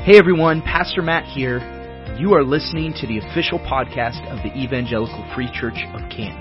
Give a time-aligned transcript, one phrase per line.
[0.00, 1.60] Hey everyone, Pastor Matt here.
[2.16, 6.40] You are listening to the official podcast of the Evangelical Free Church of Canton.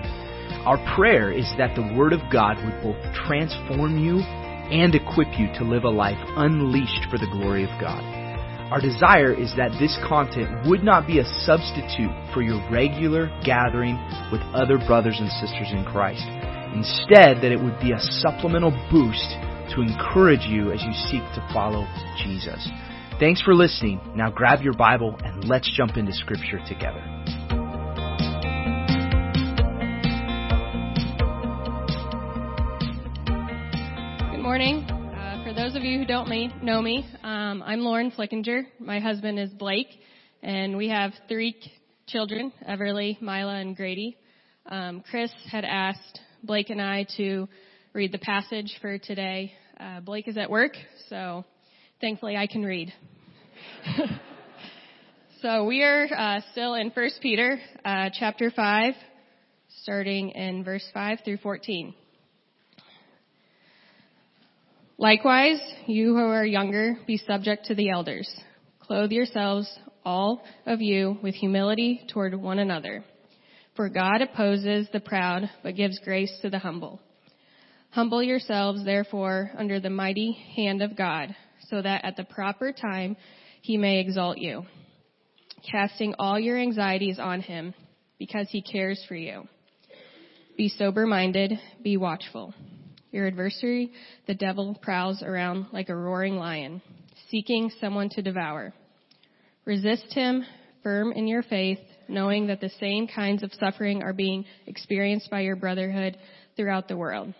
[0.63, 2.95] Our prayer is that the Word of God would both
[3.27, 4.23] transform you
[4.71, 7.99] and equip you to live a life unleashed for the glory of God.
[8.71, 13.99] Our desire is that this content would not be a substitute for your regular gathering
[14.31, 16.23] with other brothers and sisters in Christ.
[16.71, 19.35] Instead, that it would be a supplemental boost
[19.75, 21.83] to encourage you as you seek to follow
[22.23, 22.63] Jesus.
[23.19, 23.99] Thanks for listening.
[24.15, 27.03] Now grab your Bible and let's jump into Scripture together.
[34.31, 34.85] Good morning.
[34.89, 38.61] Uh, for those of you who don't me, know me, um, I'm Lauren Flickinger.
[38.79, 39.89] My husband is Blake,
[40.41, 41.57] and we have three
[42.07, 44.15] children, Everly, Mila, and Grady.
[44.65, 47.49] Um, Chris had asked Blake and I to
[47.91, 49.51] read the passage for today.
[49.77, 50.71] Uh, Blake is at work,
[51.09, 51.43] so
[51.99, 52.93] thankfully I can read.
[55.41, 58.93] so we are uh, still in First Peter, uh, chapter five,
[59.83, 61.93] starting in verse five through fourteen.
[64.97, 68.29] Likewise, you who are younger, be subject to the elders.
[68.81, 69.69] Clothe yourselves,
[70.03, 73.05] all of you, with humility toward one another.
[73.75, 76.99] For God opposes the proud, but gives grace to the humble.
[77.91, 81.33] Humble yourselves, therefore, under the mighty hand of God,
[81.69, 83.15] so that at the proper time
[83.61, 84.65] he may exalt you,
[85.69, 87.73] casting all your anxieties on him,
[88.17, 89.47] because he cares for you.
[90.57, 92.53] Be sober minded, be watchful.
[93.11, 93.91] Your adversary,
[94.27, 96.81] the devil, prowls around like a roaring lion,
[97.29, 98.73] seeking someone to devour.
[99.65, 100.45] Resist him,
[100.83, 105.41] firm in your faith, knowing that the same kinds of suffering are being experienced by
[105.41, 106.17] your brotherhood
[106.55, 107.33] throughout the world.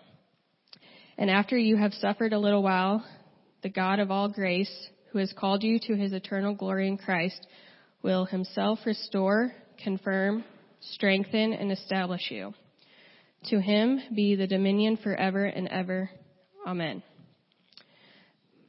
[1.18, 3.04] And after you have suffered a little while,
[3.62, 7.46] the God of all grace, who has called you to his eternal glory in Christ,
[8.02, 9.52] will himself restore,
[9.82, 10.44] confirm,
[10.80, 12.54] strengthen, and establish you.
[13.46, 16.10] To him be the dominion forever and ever.
[16.66, 17.02] Amen.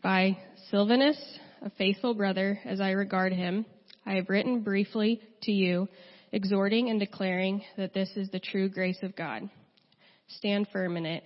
[0.02, 0.38] By
[0.70, 1.20] Silvanus,
[1.62, 3.66] a faithful brother, as I regard him,
[4.06, 5.88] I have written briefly to you,
[6.32, 9.50] exhorting and declaring that this is the true grace of God.
[10.38, 11.24] Stand firm in it.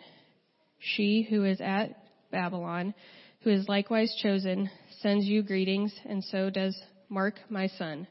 [0.80, 1.96] She who is at
[2.32, 2.94] Babylon,
[3.42, 4.70] who is likewise chosen,
[5.06, 6.76] sends you greetings, and so does
[7.10, 8.08] Mark, my son.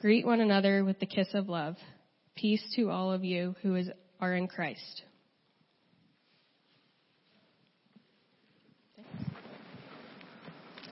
[0.00, 1.74] Greet one another with the kiss of love.
[2.36, 3.90] Peace to all of you who is,
[4.20, 5.02] are in Christ.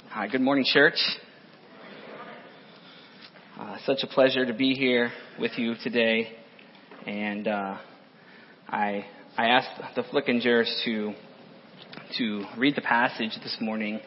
[0.08, 0.98] Hi, good morning, church.
[3.56, 6.26] Uh, such a pleasure to be here with you today,
[7.06, 7.76] and uh,
[8.66, 9.06] I
[9.38, 11.14] I asked the Flickingers to
[12.18, 14.00] to read the passage this morning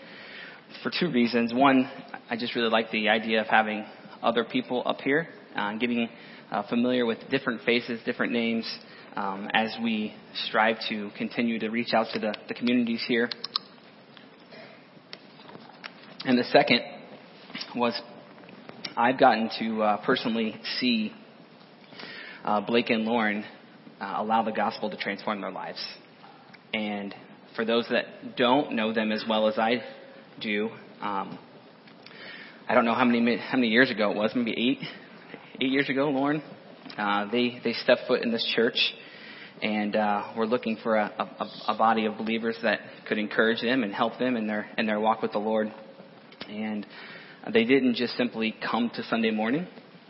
[0.83, 1.53] for two reasons.
[1.53, 1.89] One,
[2.29, 3.85] I just really like the idea of having
[4.21, 6.09] other people up here, uh, getting
[6.51, 8.65] uh, familiar with different faces, different names,
[9.15, 10.13] um, as we
[10.47, 13.29] strive to continue to reach out to the, the communities here.
[16.25, 16.81] And the second
[17.75, 17.99] was
[18.95, 21.13] I've gotten to uh, personally see
[22.43, 23.45] uh, Blake and Lauren
[23.99, 25.83] uh, allow the gospel to transform their lives.
[26.73, 27.15] And
[27.55, 29.81] for those that don't know them as well as I
[30.39, 30.69] do.
[31.01, 31.37] Um,
[32.67, 34.79] I don't know how many how many years ago it was, maybe eight
[35.61, 36.41] eight years ago, Lauren.
[36.97, 38.77] Uh, they they stepped foot in this church,
[39.61, 43.83] and uh, we're looking for a, a, a body of believers that could encourage them
[43.83, 45.71] and help them in their in their walk with the Lord.
[46.49, 46.85] And
[47.53, 49.67] they didn't just simply come to Sunday morning,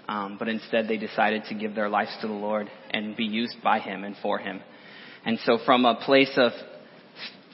[0.08, 3.58] um, but instead they decided to give their lives to the Lord and be used
[3.64, 4.62] by Him and for Him.
[5.26, 6.52] And so, from a place of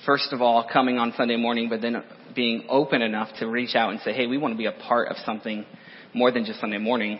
[0.05, 2.03] first of all coming on Sunday morning, but then
[2.35, 5.07] being open enough to reach out and say, hey, we want to be a part
[5.07, 5.65] of something
[6.13, 7.19] more than just Sunday morning.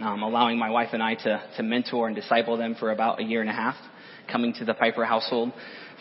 [0.00, 3.24] Um, allowing my wife and I to, to mentor and disciple them for about a
[3.24, 3.74] year and a half,
[4.30, 5.52] coming to the Piper household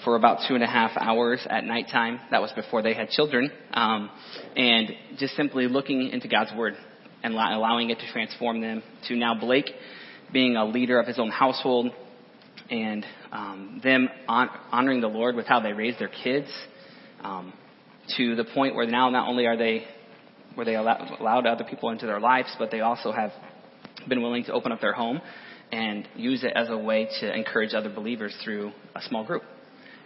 [0.04, 2.20] for about two and a half hours at nighttime.
[2.30, 3.52] That was before they had children.
[3.74, 4.12] Um,
[4.56, 6.76] and just simply looking into God's Word
[7.24, 9.72] and allowing it to transform them to now Blake
[10.32, 11.92] being a leader of his own household,
[12.70, 16.48] and um, them on, honoring the Lord with how they raise their kids,
[17.24, 17.54] um,
[18.16, 19.86] to the point where now not only are they
[20.56, 23.32] where they allow, allowed other people into their lives, but they also have
[24.10, 25.22] been willing to open up their home
[25.72, 29.44] and use it as a way to encourage other believers through a small group.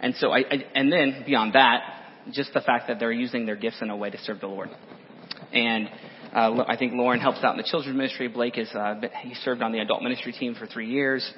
[0.00, 1.80] And so, I, I and then beyond that,
[2.32, 4.68] just the fact that they're using their gifts in a way to serve the Lord.
[5.52, 5.88] And
[6.34, 8.28] uh, I think Lauren helps out in the children's ministry.
[8.28, 11.28] Blake is uh, he served on the adult ministry team for three years.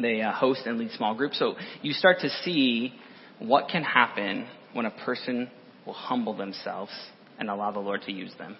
[0.00, 1.38] They uh, host and lead small groups.
[1.38, 2.94] So you start to see
[3.38, 5.50] what can happen when a person
[5.86, 6.92] will humble themselves
[7.38, 8.56] and allow the Lord to use them.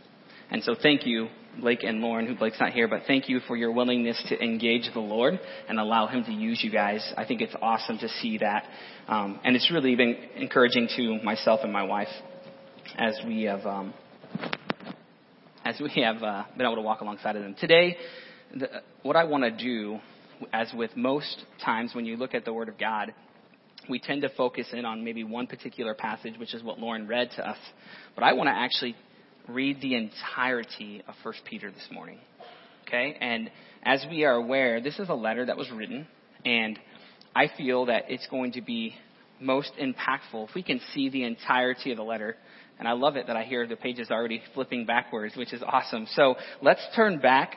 [0.50, 1.28] And so thank you,
[1.60, 4.88] Blake and Lauren, who Blake's not here, but thank you for your willingness to engage
[4.92, 7.12] the Lord and allow Him to use you guys.
[7.16, 8.64] I think it's awesome to see that.
[9.08, 12.08] Um, and it's really been encouraging to myself and my wife
[12.96, 13.94] as we have, um,
[15.64, 17.56] as we have uh, been able to walk alongside of them.
[17.58, 17.96] Today,
[18.54, 18.68] the,
[19.02, 19.98] what I want to do,
[20.52, 23.14] as with most times when you look at the Word of God,
[23.88, 27.30] we tend to focus in on maybe one particular passage, which is what Lauren read
[27.36, 27.58] to us.
[28.14, 28.96] But I want to actually
[29.48, 32.18] read the entirety of 1 Peter this morning.
[32.86, 33.16] Okay?
[33.20, 33.50] And
[33.82, 36.06] as we are aware, this is a letter that was written,
[36.44, 36.78] and
[37.34, 38.94] I feel that it's going to be
[39.40, 42.36] most impactful if we can see the entirety of the letter.
[42.78, 46.06] And I love it that I hear the pages already flipping backwards, which is awesome.
[46.14, 47.56] So let's turn back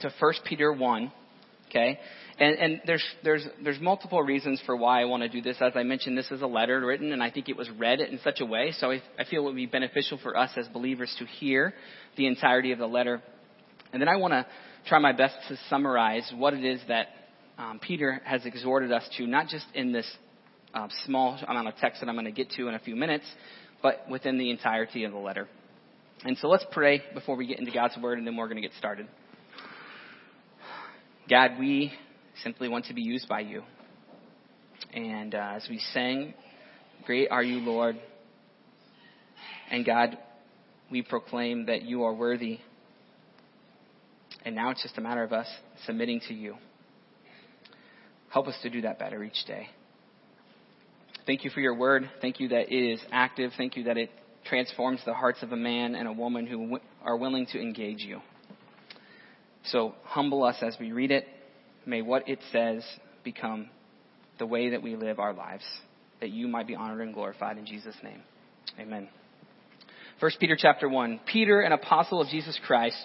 [0.00, 1.12] to 1 Peter 1.
[1.76, 1.98] Okay?
[2.38, 5.56] And, and there's, there's, there's multiple reasons for why I want to do this.
[5.60, 8.18] As I mentioned, this is a letter written, and I think it was read in
[8.22, 8.72] such a way.
[8.78, 11.72] So I, I feel it would be beneficial for us as believers to hear
[12.16, 13.22] the entirety of the letter.
[13.92, 14.46] And then I want to
[14.86, 17.08] try my best to summarize what it is that
[17.58, 20.10] um, Peter has exhorted us to, not just in this
[20.74, 23.24] uh, small amount of text that I'm going to get to in a few minutes,
[23.82, 25.48] but within the entirety of the letter.
[26.24, 28.66] And so let's pray before we get into God's Word, and then we're going to
[28.66, 29.06] get started.
[31.28, 31.92] God, we
[32.42, 33.62] simply want to be used by you.
[34.94, 36.34] And uh, as we sang,
[37.04, 37.96] Great are you, Lord.
[39.70, 40.18] And God,
[40.90, 42.58] we proclaim that you are worthy.
[44.44, 45.48] And now it's just a matter of us
[45.84, 46.56] submitting to you.
[48.30, 49.68] Help us to do that better each day.
[51.26, 52.08] Thank you for your word.
[52.20, 53.50] Thank you that it is active.
[53.56, 54.10] Thank you that it
[54.44, 58.20] transforms the hearts of a man and a woman who are willing to engage you.
[59.66, 61.26] So humble us as we read it
[61.86, 62.84] May what it says
[63.22, 63.70] become
[64.40, 65.64] the way that we live our lives,
[66.20, 68.22] that you might be honored and glorified in Jesus' name.
[68.78, 69.08] Amen.
[70.18, 71.20] 1 Peter chapter 1.
[71.26, 72.96] Peter, an apostle of Jesus Christ,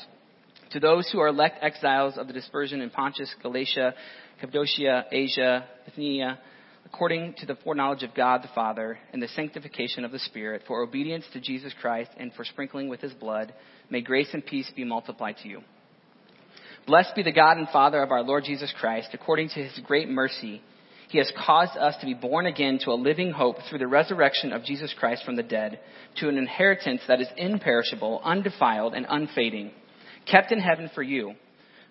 [0.71, 3.93] to those who are elect exiles of the dispersion in Pontus, Galatia,
[4.39, 6.39] Cappadocia, Asia, Bithynia,
[6.85, 10.81] according to the foreknowledge of God the Father and the sanctification of the Spirit, for
[10.81, 13.53] obedience to Jesus Christ and for sprinkling with his blood,
[13.91, 15.61] may grace and peace be multiplied to you.
[16.87, 19.09] Blessed be the God and Father of our Lord Jesus Christ.
[19.13, 20.61] According to his great mercy,
[21.09, 24.51] he has caused us to be born again to a living hope through the resurrection
[24.51, 25.79] of Jesus Christ from the dead,
[26.17, 29.71] to an inheritance that is imperishable, undefiled, and unfading,
[30.29, 31.35] kept in heaven for you,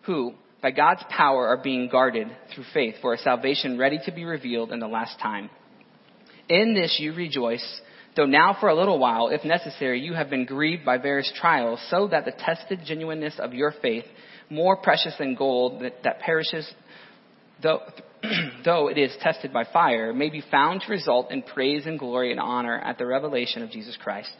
[0.03, 4.25] who, by God's power, are being guarded through faith for a salvation ready to be
[4.25, 5.51] revealed in the last time.
[6.49, 7.81] In this you rejoice,
[8.17, 11.81] though now for a little while, if necessary, you have been grieved by various trials,
[11.91, 14.05] so that the tested genuineness of your faith,
[14.51, 16.71] more precious than gold that, that perishes,
[17.63, 17.81] though,
[18.65, 22.33] though it is tested by fire, may be found to result in praise and glory
[22.33, 24.33] and honor at the revelation of Jesus Christ.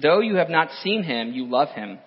[0.00, 1.98] Though you have not seen him, you love him.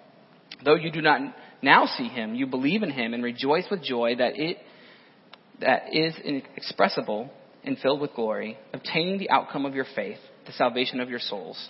[0.63, 1.21] Though you do not
[1.61, 4.57] now see him, you believe in him and rejoice with joy that it
[5.59, 7.29] that is inexpressible
[7.63, 10.17] and filled with glory, obtaining the outcome of your faith,
[10.47, 11.69] the salvation of your souls.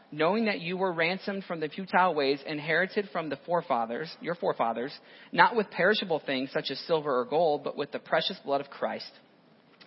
[0.11, 4.93] knowing that you were ransomed from the futile ways inherited from the forefathers, your forefathers,
[5.31, 8.69] not with perishable things such as silver or gold, but with the precious blood of
[8.69, 9.11] Christ,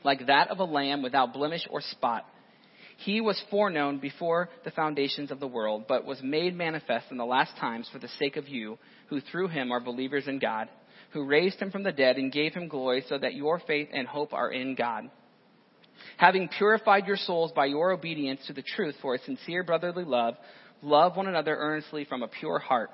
[0.02, 2.24] like that of a lamb without blemish or spot.
[2.96, 7.24] He was foreknown before the foundations of the world, but was made manifest in the
[7.24, 8.78] last times for the sake of you,
[9.08, 10.68] who through him are believers in God,
[11.10, 14.06] who raised him from the dead and gave him glory, so that your faith and
[14.06, 15.10] hope are in God
[16.16, 20.34] having purified your souls by your obedience to the truth for a sincere brotherly love,
[20.82, 22.90] love one another earnestly from a pure heart,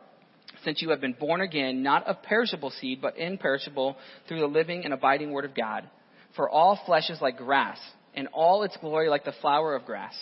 [0.65, 3.97] since you have been born again, not of perishable seed, but imperishable
[4.29, 5.89] through the living and abiding word of God.
[6.37, 7.79] For all flesh is like grass,
[8.15, 10.15] and all its glory like the flower of grass.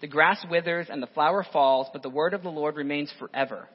[0.00, 3.68] The grass withers and the flower falls, but the word of the Lord remains forever.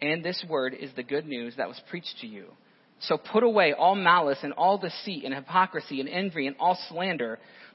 [0.00, 2.46] And this word is the good news that was preached to you.
[3.00, 7.38] So put away all malice and all deceit and hypocrisy and envy and all slander.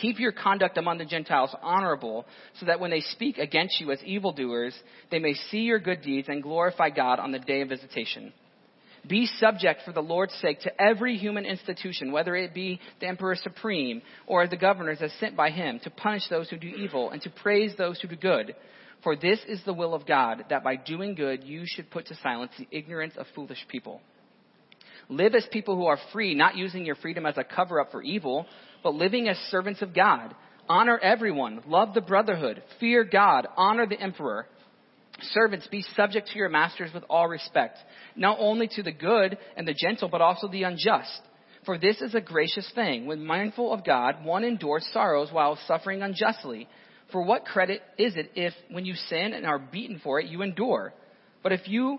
[0.00, 2.26] Keep your conduct among the Gentiles honorable,
[2.60, 4.74] so that when they speak against you as evildoers,
[5.10, 8.32] they may see your good deeds and glorify God on the day of visitation.
[9.08, 13.36] Be subject for the Lord's sake to every human institution, whether it be the emperor
[13.36, 17.22] supreme or the governors as sent by him, to punish those who do evil and
[17.22, 18.54] to praise those who do good.
[19.04, 22.16] For this is the will of God, that by doing good you should put to
[22.16, 24.00] silence the ignorance of foolish people.
[25.08, 28.02] Live as people who are free, not using your freedom as a cover up for
[28.02, 28.46] evil,
[28.82, 30.34] but living as servants of God.
[30.68, 31.62] Honor everyone.
[31.66, 32.62] Love the brotherhood.
[32.80, 33.46] Fear God.
[33.56, 34.46] Honor the emperor.
[35.32, 37.78] Servants, be subject to your masters with all respect,
[38.16, 41.20] not only to the good and the gentle, but also the unjust.
[41.64, 43.06] For this is a gracious thing.
[43.06, 46.68] When mindful of God, one endures sorrows while suffering unjustly.
[47.12, 50.42] For what credit is it if, when you sin and are beaten for it, you
[50.42, 50.92] endure?
[51.42, 51.98] But if you,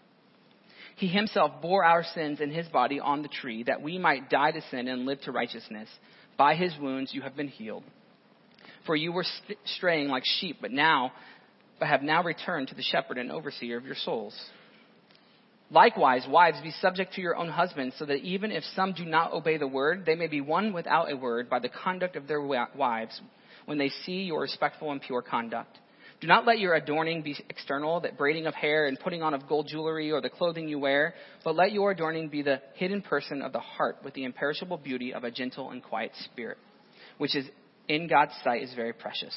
[1.01, 4.51] He himself bore our sins in his body on the tree, that we might die
[4.51, 5.89] to sin and live to righteousness.
[6.37, 7.83] By his wounds you have been healed.
[8.85, 9.25] For you were
[9.65, 11.11] straying like sheep, but now,
[11.79, 14.39] but have now returned to the shepherd and overseer of your souls.
[15.71, 19.33] Likewise, wives, be subject to your own husbands, so that even if some do not
[19.33, 22.41] obey the word, they may be won without a word by the conduct of their
[22.41, 23.19] wives,
[23.65, 25.79] when they see your respectful and pure conduct.
[26.21, 29.47] Do not let your adorning be external, that braiding of hair and putting on of
[29.49, 33.41] gold jewelry or the clothing you wear, but let your adorning be the hidden person
[33.41, 36.59] of the heart with the imperishable beauty of a gentle and quiet spirit,
[37.17, 37.49] which is
[37.87, 39.35] in God's sight is very precious.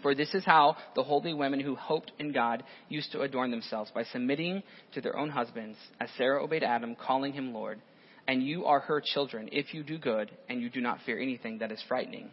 [0.00, 3.90] For this is how the holy women who hoped in God used to adorn themselves
[3.92, 4.62] by submitting
[4.94, 7.80] to their own husbands, as Sarah obeyed Adam, calling him Lord.
[8.28, 11.58] And you are her children if you do good and you do not fear anything
[11.58, 12.30] that is frightening.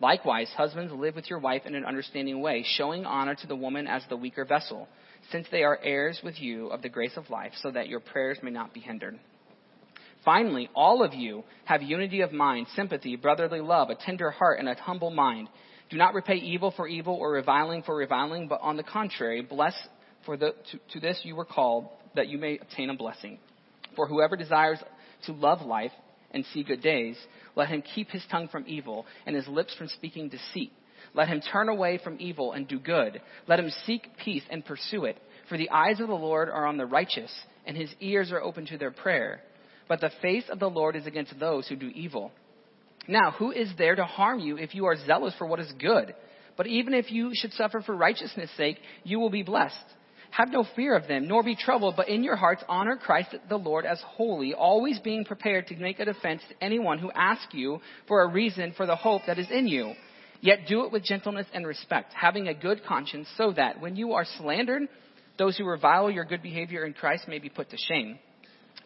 [0.00, 3.88] Likewise, husbands, live with your wife in an understanding way, showing honor to the woman
[3.88, 4.88] as the weaker vessel,
[5.32, 8.38] since they are heirs with you of the grace of life, so that your prayers
[8.42, 9.18] may not be hindered.
[10.24, 14.68] Finally, all of you have unity of mind, sympathy, brotherly love, a tender heart, and
[14.68, 15.48] a humble mind.
[15.90, 19.74] Do not repay evil for evil or reviling for reviling, but on the contrary, bless
[20.24, 23.38] for the, to, to this you were called, that you may obtain a blessing.
[23.96, 24.78] For whoever desires
[25.26, 25.92] to love life
[26.30, 27.16] and see good days,
[27.56, 30.72] let him keep his tongue from evil and his lips from speaking deceit.
[31.14, 33.20] Let him turn away from evil and do good.
[33.46, 35.16] Let him seek peace and pursue it.
[35.48, 37.32] For the eyes of the Lord are on the righteous,
[37.66, 39.42] and his ears are open to their prayer
[39.88, 42.30] but the face of the Lord is against those who do evil.
[43.08, 46.14] Now, who is there to harm you if you are zealous for what is good?
[46.56, 49.74] But even if you should suffer for righteousness' sake, you will be blessed.
[50.30, 53.56] Have no fear of them, nor be troubled, but in your hearts honor Christ the
[53.56, 57.80] Lord as holy, always being prepared to make a defense to anyone who asks you
[58.06, 59.94] for a reason for the hope that is in you.
[60.40, 64.12] Yet do it with gentleness and respect, having a good conscience, so that when you
[64.12, 64.82] are slandered,
[65.38, 68.18] those who revile your good behavior in Christ may be put to shame.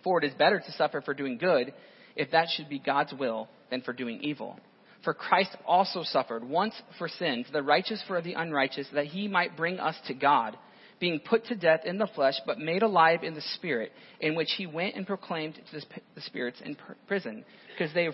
[0.03, 1.75] For it is better to suffer for doing good,
[2.17, 4.59] if that should be God's will, than for doing evil.
[5.05, 9.57] For Christ also suffered once for sins, the righteous for the unrighteous, that he might
[9.57, 10.57] bring us to God,
[11.03, 13.91] being put to death in the flesh, but made alive in the spirit,
[14.21, 15.81] in which he went and proclaimed to
[16.15, 16.77] the spirits in
[17.09, 18.09] prison, because they,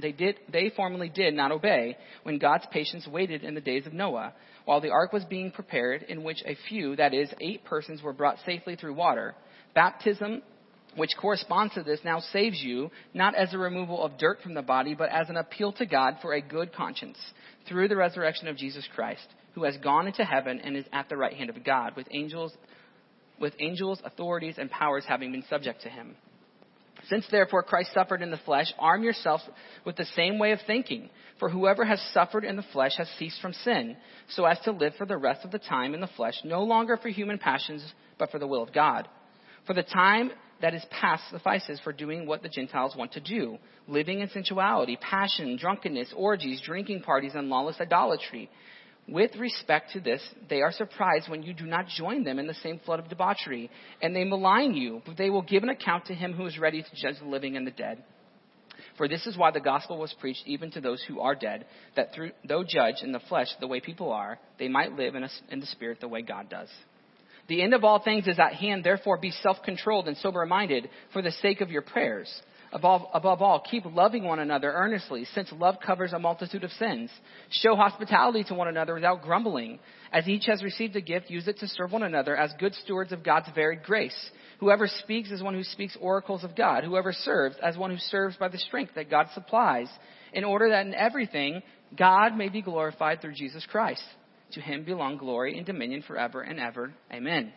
[0.00, 3.92] they did they formerly did not obey when God's patience waited in the days of
[3.92, 4.32] Noah.
[4.64, 8.14] While the ark was being prepared in which a few that is 8 persons were
[8.14, 9.34] brought safely through water
[9.74, 10.40] baptism
[10.96, 14.62] which corresponds to this now saves you not as a removal of dirt from the
[14.62, 17.18] body but as an appeal to God for a good conscience
[17.68, 19.26] through the resurrection of Jesus Christ
[19.56, 22.52] who has gone into heaven and is at the right hand of God with angels
[23.40, 26.14] with angels authorities and powers having been subject to him
[27.08, 29.44] since therefore Christ suffered in the flesh, arm yourselves
[29.84, 31.08] with the same way of thinking.
[31.38, 33.96] For whoever has suffered in the flesh has ceased from sin,
[34.30, 36.96] so as to live for the rest of the time in the flesh, no longer
[36.96, 37.84] for human passions,
[38.18, 39.08] but for the will of God.
[39.66, 40.30] For the time
[40.62, 44.96] that is past suffices for doing what the Gentiles want to do, living in sensuality,
[44.96, 48.48] passion, drunkenness, orgies, drinking parties, and lawless idolatry.
[49.08, 50.20] With respect to this,
[50.50, 53.70] they are surprised when you do not join them in the same flood of debauchery,
[54.02, 56.82] and they malign you, but they will give an account to him who is ready
[56.82, 58.02] to judge the living and the dead.
[58.98, 62.14] For this is why the gospel was preached even to those who are dead, that
[62.14, 65.28] through, though judged in the flesh the way people are, they might live in, a,
[65.50, 66.68] in the spirit the way God does.
[67.48, 71.30] The end of all things is at hand, therefore be self-controlled and sober-minded for the
[71.30, 72.32] sake of your prayers.
[72.72, 77.10] Above, above all, keep loving one another earnestly, since love covers a multitude of sins.
[77.50, 79.78] Show hospitality to one another without grumbling.
[80.12, 83.12] As each has received a gift, use it to serve one another as good stewards
[83.12, 84.30] of God's varied grace.
[84.60, 86.84] Whoever speaks is one who speaks oracles of God.
[86.84, 89.88] Whoever serves as one who serves by the strength that God supplies,
[90.32, 91.62] in order that in everything
[91.96, 94.02] God may be glorified through Jesus Christ.
[94.52, 96.94] To him belong glory and dominion forever and ever.
[97.12, 97.52] Amen.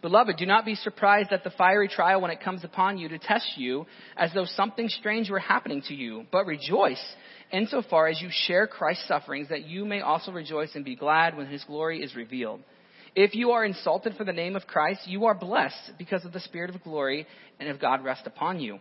[0.00, 3.18] Beloved, do not be surprised at the fiery trial when it comes upon you to
[3.18, 3.84] test you
[4.16, 7.02] as though something strange were happening to you, but rejoice
[7.50, 11.46] insofar as you share Christ's sufferings that you may also rejoice and be glad when
[11.46, 12.60] his glory is revealed.
[13.16, 16.40] If you are insulted for the name of Christ, you are blessed because of the
[16.40, 17.26] spirit of glory
[17.58, 18.78] and of God rest upon you.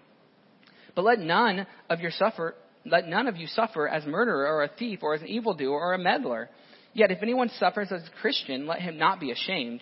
[0.94, 2.56] But let none of your suffer
[2.86, 5.94] let none of you suffer as murderer or a thief or as an evildoer or
[5.94, 6.50] a meddler.
[6.94, 9.82] Yet if anyone suffers as a Christian, let him not be ashamed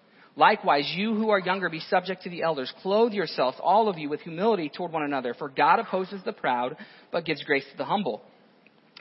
[0.35, 2.71] Likewise, you who are younger, be subject to the elders.
[2.81, 6.77] Clothe yourselves, all of you, with humility toward one another, for God opposes the proud,
[7.11, 8.21] but gives grace to the humble.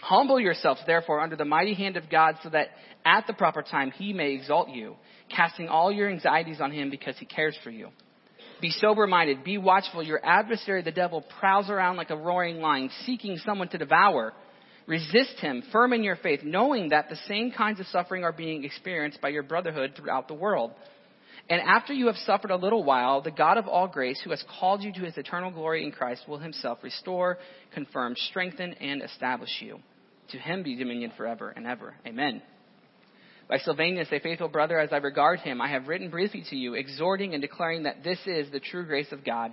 [0.01, 2.69] Humble yourselves, therefore, under the mighty hand of God, so that
[3.05, 4.97] at the proper time he may exalt you,
[5.35, 7.90] casting all your anxieties on him because he cares for you.
[8.61, 10.03] Be sober minded, be watchful.
[10.03, 14.33] Your adversary, the devil, prowls around like a roaring lion, seeking someone to devour.
[14.87, 18.64] Resist him, firm in your faith, knowing that the same kinds of suffering are being
[18.64, 20.73] experienced by your brotherhood throughout the world.
[21.51, 24.43] And after you have suffered a little while, the God of all grace, who has
[24.61, 27.39] called you to his eternal glory in Christ, will himself restore,
[27.75, 29.81] confirm, strengthen, and establish you.
[30.31, 31.97] To him be dominion forever and ever.
[32.07, 32.41] Amen.
[33.49, 36.75] By Silvanus, a faithful brother, as I regard him, I have written briefly to you,
[36.75, 39.53] exhorting and declaring that this is the true grace of God.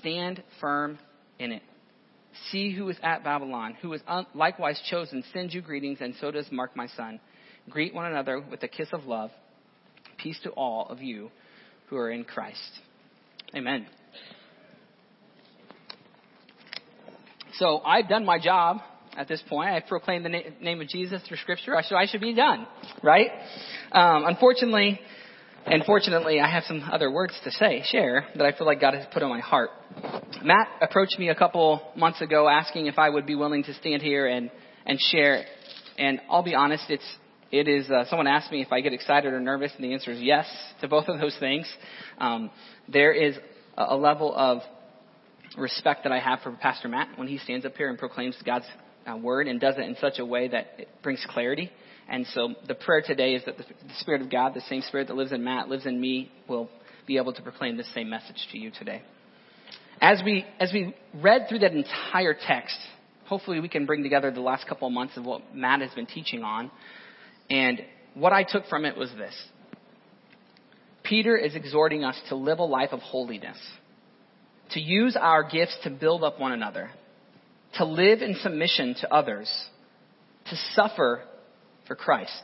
[0.00, 0.98] Stand firm
[1.38, 1.62] in it.
[2.50, 4.00] See who is at Babylon, who is
[4.34, 7.20] likewise chosen, sends you greetings, and so does Mark my son.
[7.70, 9.30] Greet one another with a kiss of love.
[10.18, 11.30] Peace to all of you
[11.86, 12.70] who are in Christ.
[13.54, 13.86] Amen.
[17.54, 18.78] So I've done my job
[19.16, 19.70] at this point.
[19.70, 21.74] I've proclaimed the na- name of Jesus through Scripture.
[21.82, 22.66] So I should be done,
[23.02, 23.30] right?
[23.90, 25.00] Um, unfortunately,
[25.66, 28.94] and fortunately, I have some other words to say, share, that I feel like God
[28.94, 29.70] has put on my heart.
[30.42, 34.02] Matt approached me a couple months ago asking if I would be willing to stand
[34.02, 34.50] here and,
[34.86, 35.44] and share.
[35.98, 37.04] And I'll be honest, it's
[37.50, 40.12] it is, uh, someone asked me if I get excited or nervous, and the answer
[40.12, 40.46] is yes
[40.80, 41.66] to both of those things.
[42.18, 42.50] Um,
[42.88, 43.36] there is
[43.76, 44.58] a, level of
[45.56, 48.66] respect that I have for Pastor Matt when he stands up here and proclaims God's
[49.06, 51.70] uh, word and does it in such a way that it brings clarity.
[52.08, 55.08] And so the prayer today is that the, the Spirit of God, the same Spirit
[55.08, 56.68] that lives in Matt, lives in me, will
[57.06, 59.02] be able to proclaim the same message to you today.
[60.00, 62.76] As we, as we read through that entire text,
[63.24, 66.06] hopefully we can bring together the last couple of months of what Matt has been
[66.06, 66.70] teaching on.
[67.50, 67.80] And
[68.14, 69.34] what I took from it was this
[71.02, 73.58] Peter is exhorting us to live a life of holiness,
[74.72, 76.90] to use our gifts to build up one another,
[77.74, 79.50] to live in submission to others,
[80.50, 81.22] to suffer
[81.86, 82.42] for Christ,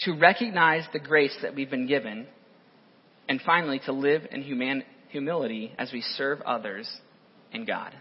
[0.00, 2.26] to recognize the grace that we've been given,
[3.28, 6.88] and finally, to live in human, humility as we serve others
[7.52, 7.92] and God.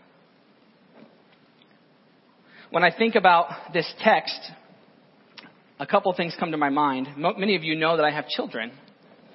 [2.70, 4.40] When I think about this text,
[5.80, 7.08] a couple of things come to my mind.
[7.18, 8.72] Many of you know that I have children,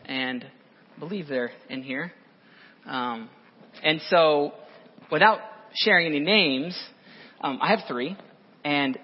[0.06, 2.12] and I believe they're in here.
[2.86, 3.28] Um,
[3.82, 4.52] and so,
[5.12, 5.40] without
[5.74, 6.78] sharing any names,
[7.42, 8.16] um, I have three,
[8.64, 8.98] and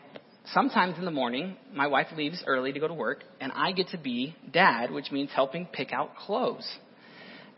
[0.54, 3.88] sometimes in the morning, my wife leaves early to go to work, and I get
[3.88, 6.66] to be dad, which means helping pick out clothes.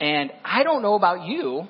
[0.01, 1.69] And I don't know about you,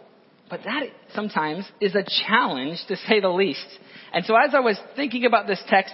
[0.48, 3.66] but that sometimes is a challenge to say the least.
[4.12, 5.92] And so as I was thinking about this text,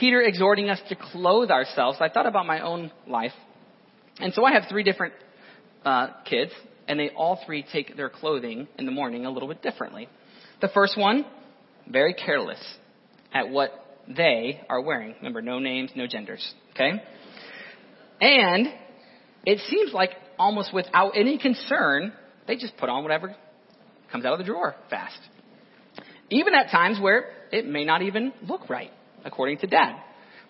[0.00, 3.34] Peter exhorting us to clothe ourselves, I thought about my own life.
[4.18, 5.12] And so I have three different
[5.84, 6.52] uh, kids,
[6.88, 10.08] and they all three take their clothing in the morning a little bit differently.
[10.62, 11.26] The first one,
[11.86, 12.58] very careless
[13.34, 13.72] at what
[14.08, 15.16] they are wearing.
[15.18, 16.50] Remember, no names, no genders.
[16.74, 16.92] Okay?
[18.22, 18.68] And
[19.44, 22.14] it seems like almost without any concern,
[22.46, 23.36] they just put on whatever
[24.10, 25.18] comes out of the drawer fast.
[26.30, 28.90] Even at times where it may not even look right,
[29.24, 30.00] according to dad.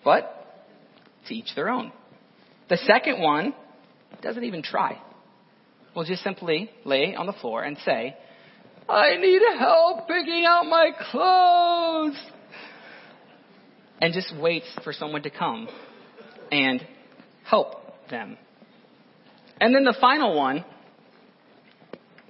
[0.03, 0.37] But
[1.27, 1.91] to each their own.
[2.69, 3.53] The second one
[4.21, 5.01] doesn't even try.
[5.95, 8.15] Will just simply lay on the floor and say,
[8.87, 12.17] I need help picking out my clothes.
[13.99, 15.67] And just waits for someone to come
[16.51, 16.85] and
[17.43, 17.75] help
[18.09, 18.37] them.
[19.59, 20.65] And then the final one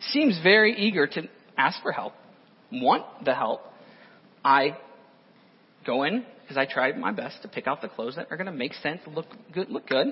[0.10, 2.14] seems very eager to ask for help,
[2.72, 3.62] want the help.
[4.44, 4.78] I
[5.86, 8.48] go in because I tried my best to pick out the clothes that are going
[8.48, 10.08] to make sense, look good, look good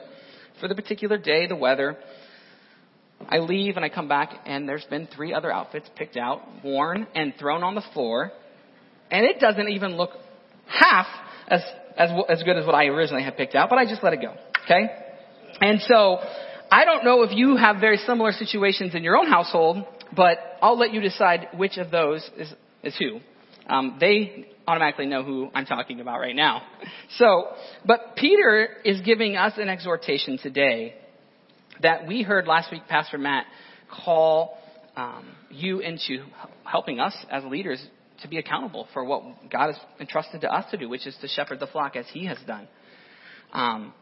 [0.59, 1.97] for the particular day, the weather.
[3.27, 7.07] I leave and I come back and there's been three other outfits picked out, worn
[7.15, 8.31] and thrown on the floor,
[9.11, 10.11] and it doesn't even look
[10.67, 11.07] half
[11.47, 11.61] as
[11.97, 14.21] as as good as what I originally had picked out, but I just let it
[14.21, 14.33] go.
[14.63, 14.85] Okay?
[15.59, 16.19] And so
[16.71, 20.77] I don't know if you have very similar situations in your own household, but I'll
[20.77, 22.53] let you decide which of those is,
[22.83, 23.19] is who.
[23.69, 26.63] Um, they automatically know who I'm talking about right now.
[27.17, 27.47] So,
[27.85, 30.95] but Peter is giving us an exhortation today
[31.81, 33.45] that we heard last week Pastor Matt
[34.03, 34.57] call
[34.95, 36.25] um, you into
[36.63, 37.81] helping us as leaders
[38.21, 41.27] to be accountable for what God has entrusted to us to do, which is to
[41.27, 42.67] shepherd the flock as He has done.
[43.53, 43.93] Um,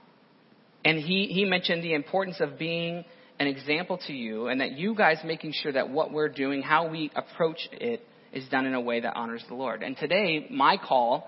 [0.84, 3.03] and he, he mentioned the importance of being
[3.39, 6.89] an example to you and that you guys making sure that what we're doing, how
[6.89, 8.06] we approach it,
[8.38, 9.82] is done in a way that honors the Lord.
[9.82, 11.28] And today, my call,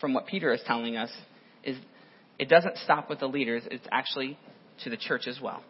[0.00, 1.10] from what Peter is telling us,
[1.64, 1.78] is
[2.38, 4.38] it doesn't stop with the leaders, it's actually
[4.84, 5.64] to the church as well.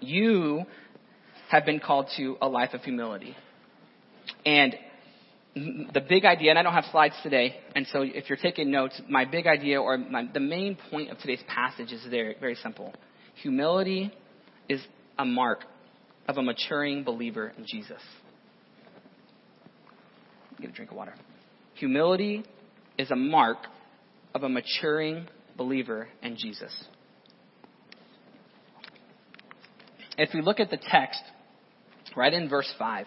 [0.00, 0.64] You
[1.50, 3.36] have been called to a life of humility.
[4.46, 4.74] And
[5.54, 8.98] the big idea, and I don't have slides today, and so if you're taking notes,
[9.10, 12.94] my big idea or my, the main point of today's passage is very, very simple.
[13.42, 14.10] Humility
[14.70, 14.80] is
[15.18, 15.64] a mark
[16.26, 18.00] of a maturing believer in Jesus.
[20.62, 21.14] Get a drink of water.
[21.74, 22.44] Humility
[22.96, 23.58] is a mark
[24.32, 26.72] of a maturing believer in Jesus.
[30.16, 31.20] If we look at the text,
[32.16, 33.06] right in verse 5,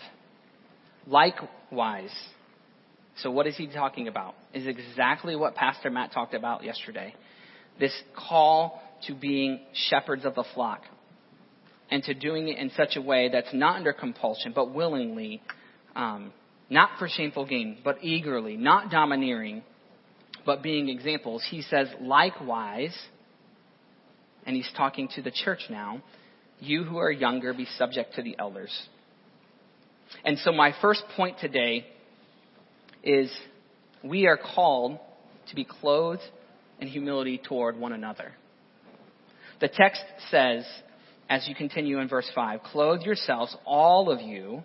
[1.07, 2.13] likewise,
[3.17, 4.35] so what is he talking about?
[4.53, 7.15] Is exactly what Pastor Matt talked about yesterday.
[7.79, 10.81] This call to being shepherds of the flock
[11.89, 15.41] and to doing it in such a way that's not under compulsion, but willingly,
[15.95, 16.33] um,
[16.69, 19.63] not for shameful gain, but eagerly, not domineering,
[20.45, 21.45] but being examples.
[21.49, 22.95] He says, likewise,
[24.45, 26.01] and he's talking to the church now,
[26.59, 28.71] you who are younger, be subject to the elders.
[30.23, 31.85] And so my first point today
[33.03, 33.31] is
[34.03, 34.99] we are called
[35.49, 36.21] to be clothed
[36.79, 38.31] in humility toward one another.
[39.61, 40.65] The text says,
[41.29, 44.63] as you continue in verse 5, clothe yourselves, all of you,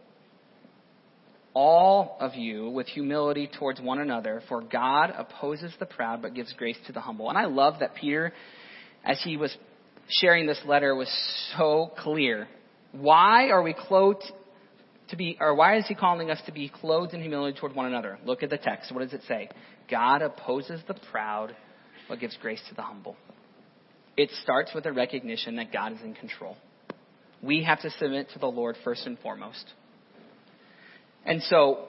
[1.52, 6.52] all of you, with humility towards one another, for God opposes the proud but gives
[6.52, 7.28] grace to the humble.
[7.28, 8.32] And I love that Peter,
[9.04, 9.54] as he was
[10.08, 11.10] sharing this letter, was
[11.56, 12.48] so clear.
[12.92, 14.24] Why are we clothed
[15.08, 17.86] to be, or why is he calling us to be clothed in humility toward one
[17.86, 18.18] another?
[18.24, 18.92] Look at the text.
[18.92, 19.48] What does it say?
[19.90, 21.56] God opposes the proud,
[22.08, 23.16] but gives grace to the humble.
[24.16, 26.56] It starts with a recognition that God is in control.
[27.42, 29.64] We have to submit to the Lord first and foremost.
[31.24, 31.86] And so,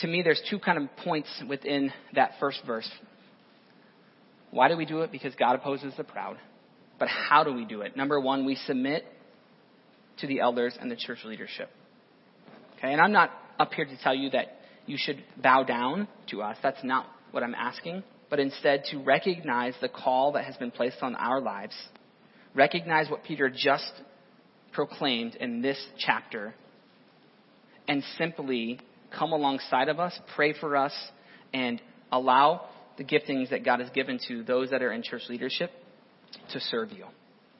[0.00, 2.88] to me, there's two kind of points within that first verse.
[4.50, 5.12] Why do we do it?
[5.12, 6.36] Because God opposes the proud.
[6.98, 7.96] But how do we do it?
[7.96, 9.04] Number one, we submit
[10.18, 11.68] to the elders and the church leadership.
[12.78, 16.42] Okay, and I'm not up here to tell you that you should bow down to
[16.42, 16.56] us.
[16.62, 21.02] That's not what I'm asking, but instead to recognize the call that has been placed
[21.02, 21.74] on our lives.
[22.54, 23.90] Recognize what Peter just
[24.72, 26.54] proclaimed in this chapter
[27.88, 28.80] and simply
[29.16, 30.92] come alongside of us, pray for us,
[31.52, 32.66] and allow
[32.96, 35.70] the giftings that God has given to those that are in church leadership
[36.52, 37.06] to serve you.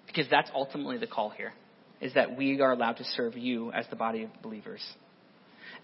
[0.06, 1.52] Because that's ultimately the call here,
[2.00, 4.80] is that we are allowed to serve you as the body of believers.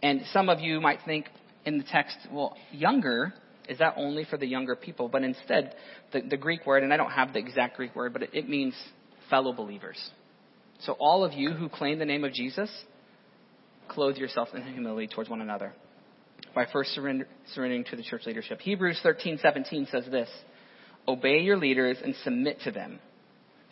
[0.02, 1.26] And some of you might think
[1.64, 3.34] in the text, well, younger,
[3.68, 5.08] is that only for the younger people?
[5.08, 5.74] But instead,
[6.12, 8.48] the, the Greek word, and I don't have the exact Greek word, but it, it
[8.48, 8.74] means
[9.28, 9.98] fellow believers.
[10.80, 12.70] So all of you who claim the name of Jesus,
[13.90, 15.72] clothe yourself in humility towards one another
[16.54, 18.60] by first surrender, surrendering to the church leadership.
[18.60, 20.28] Hebrews 13:17 says this:
[21.06, 23.00] "Obey your leaders and submit to them,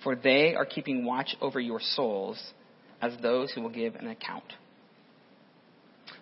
[0.02, 2.52] for they are keeping watch over your souls
[3.00, 4.52] as those who will give an account."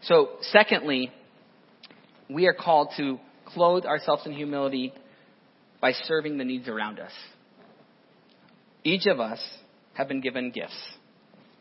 [0.02, 1.10] So, secondly,
[2.28, 4.92] we are called to clothe ourselves in humility
[5.80, 7.12] by serving the needs around us.
[8.84, 9.40] Each of us
[9.94, 10.76] have been given gifts,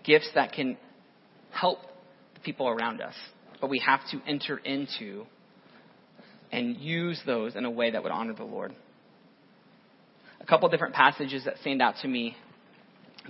[0.04, 0.78] gifts that can
[1.52, 1.80] help
[2.46, 3.16] people around us,
[3.60, 5.26] but we have to enter into
[6.52, 8.74] and use those in a way that would honor the Lord.
[10.40, 12.38] A couple different passages that stand out to me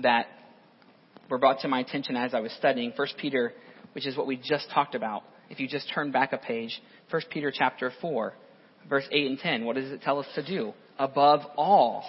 [0.03, 0.27] that
[1.29, 2.93] were brought to my attention as I was studying.
[2.95, 3.53] First Peter,
[3.93, 5.23] which is what we just talked about.
[5.49, 8.33] If you just turn back a page, First Peter chapter 4,
[8.89, 10.73] verse 8 and 10, what does it tell us to do?
[10.99, 12.03] Above all,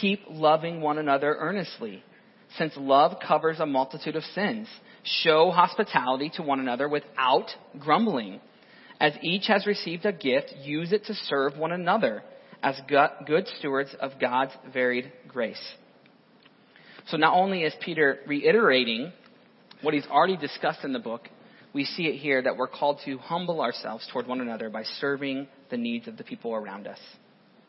[0.00, 2.02] keep loving one another earnestly,
[2.58, 4.68] since love covers a multitude of sins.
[5.02, 7.46] Show hospitality to one another without
[7.78, 8.40] grumbling.
[9.00, 12.22] As each has received a gift, use it to serve one another
[12.62, 12.78] as
[13.26, 15.62] good stewards of God's varied grace.
[17.06, 19.12] So not only is Peter reiterating
[19.80, 21.28] what he's already discussed in the book,
[21.72, 25.48] we see it here that we're called to humble ourselves toward one another by serving
[25.70, 26.98] the needs of the people around us.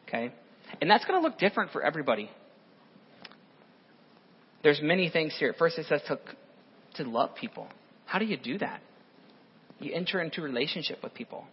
[0.07, 0.33] Okay?
[0.81, 2.29] And that's going to look different for everybody.
[4.63, 5.53] There's many things here.
[5.57, 6.19] First, it says to,
[6.95, 7.67] to love people.
[8.05, 8.81] How do you do that?
[9.79, 11.45] You enter into relationship with people.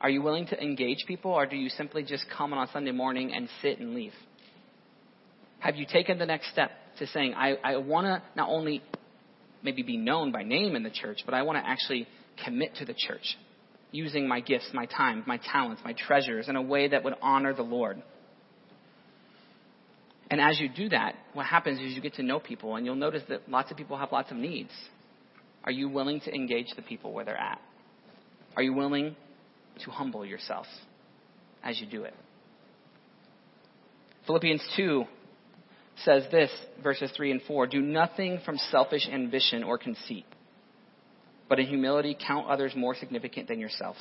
[0.00, 3.34] Are you willing to engage people, or do you simply just come on Sunday morning
[3.34, 4.14] and sit and leave?
[5.58, 8.82] Have you taken the next step to saying, I, I want to not only
[9.62, 12.08] maybe be known by name in the church, but I want to actually
[12.42, 13.36] commit to the church,
[13.90, 17.52] using my gifts, my time, my talents, my treasures in a way that would honor
[17.52, 18.02] the Lord?
[20.30, 22.94] And as you do that, what happens is you get to know people, and you'll
[22.94, 24.70] notice that lots of people have lots of needs.
[25.64, 27.60] Are you willing to engage the people where they're at?
[28.56, 29.16] Are you willing
[29.84, 30.66] to humble yourself
[31.64, 32.14] as you do it?
[34.26, 35.04] Philippians 2
[36.04, 36.50] says this,
[36.82, 40.24] verses 3 and 4 Do nothing from selfish ambition or conceit,
[41.48, 43.98] but in humility count others more significant than yourselves.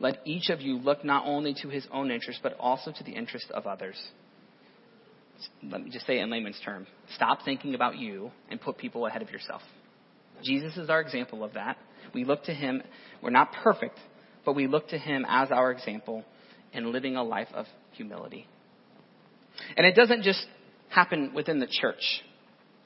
[0.00, 3.12] Let each of you look not only to his own interest, but also to the
[3.12, 3.96] interest of others
[5.62, 6.88] let me just say it in layman's terms.
[7.14, 9.62] Stop thinking about you and put people ahead of yourself.
[10.42, 11.76] Jesus is our example of that.
[12.14, 12.82] We look to him.
[13.22, 13.98] We're not perfect,
[14.44, 16.24] but we look to him as our example
[16.72, 18.46] in living a life of humility.
[19.76, 20.46] And it doesn't just
[20.88, 22.22] happen within the church.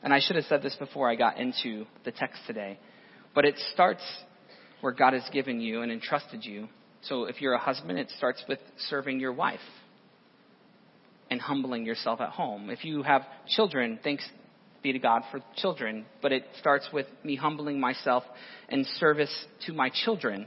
[0.02, 2.78] And I should have said this before I got into the text today.
[3.34, 4.02] But it starts
[4.80, 6.68] where God has given you and entrusted you.
[7.02, 9.60] So if you're a husband, it starts with serving your wife
[11.32, 12.68] and humbling yourself at home.
[12.68, 14.22] If you have children, thanks
[14.82, 18.22] be to God for children, but it starts with me humbling myself
[18.68, 20.46] in service to my children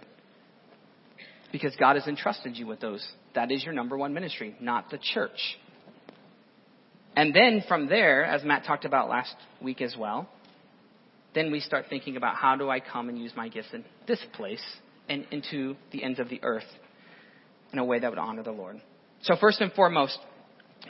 [1.51, 3.03] because God has entrusted you with those.
[3.33, 5.57] That is your number one ministry, not the church.
[7.15, 10.29] And then from there, as Matt talked about last week as well,
[11.33, 14.23] then we start thinking about how do I come and use my gifts in this
[14.33, 14.63] place
[15.09, 16.67] and into the ends of the earth
[17.73, 18.79] in a way that would honor the Lord.
[19.23, 20.19] So first and foremost,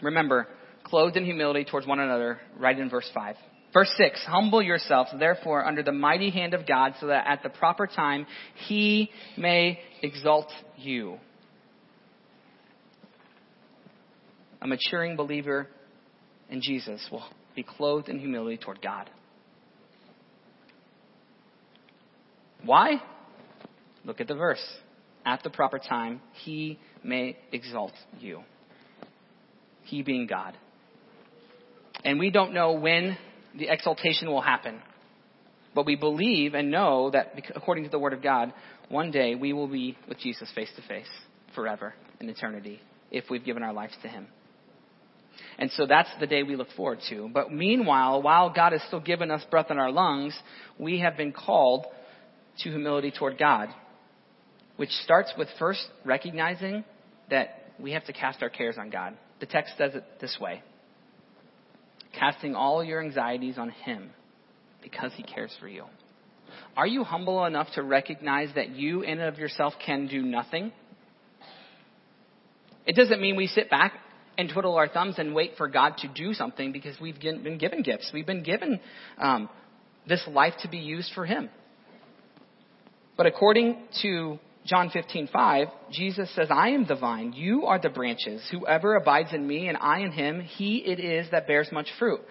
[0.02, 0.48] Remember,
[0.84, 3.36] clothed in humility towards one another, right in verse 5.
[3.74, 7.50] Verse 6, humble yourselves, therefore, under the mighty hand of God, so that at the
[7.50, 8.26] proper time
[8.68, 11.18] he may exalt you.
[14.62, 15.68] A maturing believer
[16.50, 19.10] in Jesus will be clothed in humility toward God.
[22.64, 23.02] Why?
[24.06, 24.64] Look at the verse.
[25.26, 28.42] At the proper time, he may exalt you.
[29.86, 30.58] He being God.
[32.04, 33.18] And we don't know when
[33.58, 34.82] the exaltation will happen.
[35.74, 38.54] But we believe and know that according to the Word of God,
[38.90, 41.10] one day we will be with Jesus face to face
[41.54, 42.80] forever in eternity
[43.12, 44.28] if we've given our lives to Him.
[45.58, 47.30] And so that's the day we look forward to.
[47.34, 50.38] But meanwhile, while God has still given us breath in our lungs,
[50.78, 51.86] we have been called
[52.60, 53.70] to humility toward God,
[54.78, 56.84] which starts with first recognizing
[57.30, 59.18] that we have to cast our cares on God.
[59.40, 60.62] The text says it this way
[62.18, 64.10] casting all your anxieties on Him
[64.82, 65.84] because He cares for you.
[66.78, 70.72] Are you humble enough to recognize that you, in and of yourself, can do nothing?
[72.86, 73.94] It doesn't mean we sit back
[74.38, 77.82] and twiddle our thumbs and wait for God to do something because we've been given
[77.82, 78.12] gifts.
[78.14, 78.80] We've been given
[79.18, 79.50] um,
[80.08, 81.50] this life to be used for Him.
[83.18, 88.48] But according to John 15:5, Jesus says, "I am the vine; you are the branches.
[88.50, 92.22] Whoever abides in me and I in him, he it is that bears much fruit.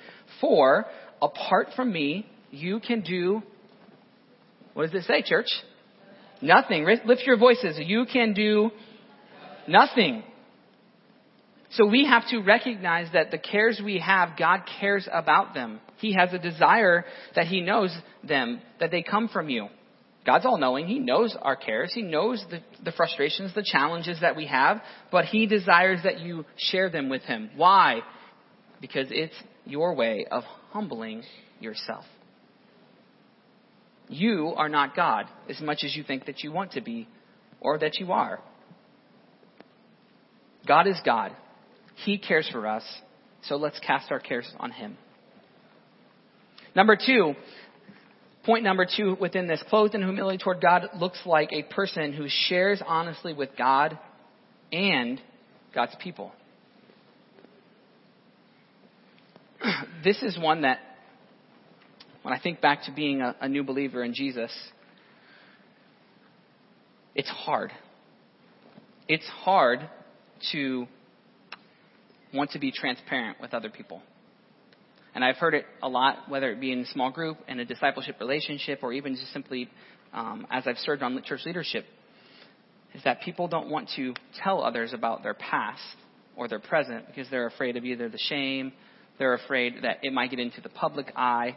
[0.41, 0.87] For
[1.23, 3.43] apart from me, you can do
[4.75, 5.47] what does it say, church?
[6.43, 6.85] Nothing.
[6.85, 7.79] Lift your voices.
[7.79, 8.71] You can do
[9.69, 10.25] nothing.
[11.71, 15.81] So we have to recognize that the cares we have, God cares about them.
[15.99, 19.69] He has a desire that He knows them, that they come from you.
[20.25, 20.87] God's all knowing.
[20.87, 21.93] He knows our cares.
[21.93, 24.81] He knows the, the, frustrations, the challenges that we have,
[25.13, 27.51] but He desires that you share them with Him.
[27.57, 28.01] Why?
[28.81, 29.35] Because it's
[29.67, 31.23] your way of humbling
[31.61, 32.05] yourself.
[34.09, 37.09] You are not God as much as you think that you want to be
[37.61, 38.41] or that you are.
[40.67, 41.33] God is God.
[42.05, 42.85] He cares for us,
[43.43, 44.97] so let's cast our cares on Him.
[46.75, 47.35] Number two,
[48.45, 52.27] point number two within this, clothed in humility toward God looks like a person who
[52.29, 53.99] shares honestly with God
[54.73, 55.21] and
[55.75, 56.33] God's people.
[60.05, 60.81] This is one that
[62.21, 64.51] when I think back to being a, a new believer in Jesus,
[67.15, 67.71] it's hard.
[69.09, 69.89] It's hard
[70.53, 70.87] to
[72.35, 74.03] want to be transparent with other people.
[75.15, 77.65] And I've heard it a lot, whether it be in a small group, in a
[77.65, 79.69] discipleship relationship, or even just simply
[80.13, 81.85] um, as I've served on church leadership,
[82.95, 85.83] is that people don't want to tell others about their past
[86.37, 88.73] or their present because they're afraid of either the shame,
[89.19, 91.57] they're afraid that it might get into the public eye,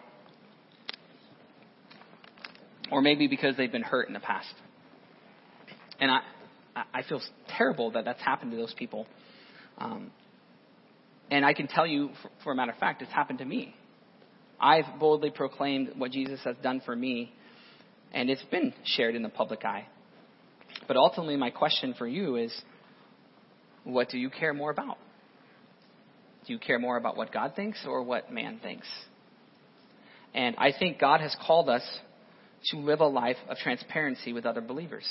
[2.92, 4.54] or maybe because they've been hurt in the past.
[6.00, 6.22] And I,
[6.94, 7.22] I feel
[7.58, 9.08] terrible that that's happened to those people.
[9.80, 10.12] Um,
[11.30, 13.76] and I can tell you, for, for a matter of fact, it's happened to me.
[14.60, 17.32] I've boldly proclaimed what Jesus has done for me,
[18.12, 19.88] and it's been shared in the public eye.
[20.88, 22.62] But ultimately, my question for you is
[23.84, 24.98] what do you care more about?
[26.46, 28.88] Do you care more about what God thinks or what man thinks?
[30.34, 31.84] And I think God has called us
[32.72, 35.06] to live a life of transparency with other believers.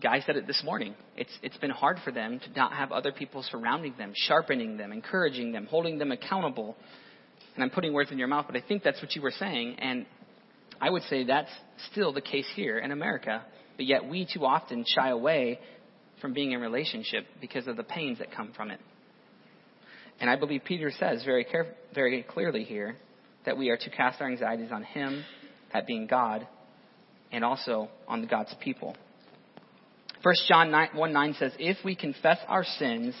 [0.00, 0.94] Guy said it this morning.
[1.16, 4.92] It's, it's been hard for them to not have other people surrounding them, sharpening them,
[4.92, 6.76] encouraging them, holding them accountable.
[7.54, 9.76] And I'm putting words in your mouth, but I think that's what you were saying.
[9.80, 10.06] And
[10.80, 11.50] I would say that's
[11.90, 13.42] still the case here in America.
[13.76, 15.58] But yet we too often shy away
[16.20, 18.80] from being in relationship because of the pains that come from it.
[20.20, 22.96] And I believe Peter says very, care- very clearly here
[23.46, 25.24] that we are to cast our anxieties on Him,
[25.72, 26.46] that being God,
[27.32, 28.96] and also on God's people.
[30.22, 33.14] 1 John 9, 1 9 says, If we confess our sins,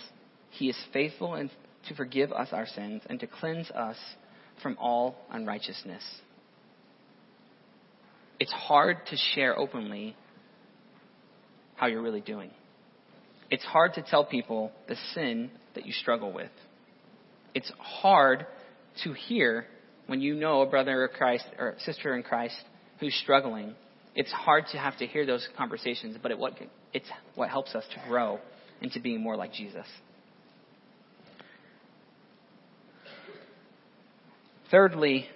[0.50, 1.50] He is faithful and
[1.88, 3.96] to forgive us our sins and to cleanse us
[4.62, 6.02] from all unrighteousness.
[8.40, 10.16] It's hard to share openly
[11.76, 12.50] how you're really doing.
[13.50, 16.50] It's hard to tell people the sin that you struggle with.
[17.54, 18.46] It's hard
[19.04, 19.66] to hear
[20.06, 22.56] when you know a brother or Christ or sister in Christ
[23.00, 23.74] who's struggling,
[24.14, 26.54] it's hard to have to hear those conversations, but it, what,
[26.92, 28.40] it's what helps us to grow
[28.80, 29.86] into being more like Jesus.
[34.70, 35.26] Thirdly,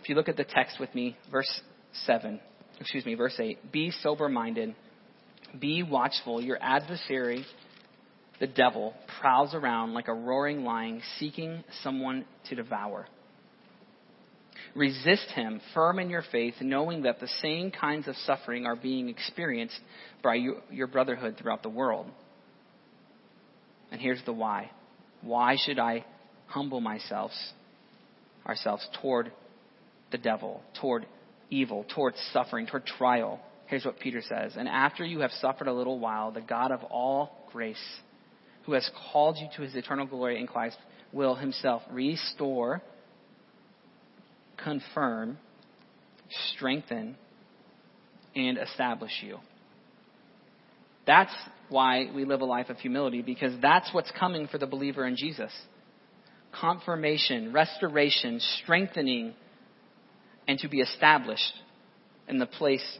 [0.00, 1.60] if you look at the text with me, verse
[2.04, 2.38] 7,
[2.80, 4.74] excuse me, verse 8, be sober minded,
[5.58, 6.42] be watchful.
[6.42, 7.46] Your adversary,
[8.40, 13.06] the devil, prowls around like a roaring lion seeking someone to devour.
[14.74, 19.08] Resist him, firm in your faith, knowing that the same kinds of suffering are being
[19.08, 19.78] experienced
[20.22, 20.38] by
[20.70, 22.06] your brotherhood throughout the world.
[23.90, 24.70] And here's the why.
[25.22, 26.04] Why should I
[26.46, 27.30] humble myself,
[28.46, 29.32] ourselves toward
[30.12, 31.06] the devil, toward
[31.50, 33.40] evil, toward suffering, toward trial?
[33.66, 34.54] Here's what Peter says.
[34.56, 37.76] And after you have suffered a little while, the God of all grace,
[38.64, 40.76] who has called you to his eternal glory in Christ,
[41.12, 42.82] will himself restore
[44.62, 45.38] confirm,
[46.52, 47.16] strengthen,
[48.34, 49.38] and establish you.
[51.06, 51.34] That's
[51.68, 55.16] why we live a life of humility, because that's what's coming for the believer in
[55.16, 55.52] Jesus
[56.60, 59.34] confirmation, restoration, strengthening,
[60.46, 61.52] and to be established
[62.26, 62.98] in the place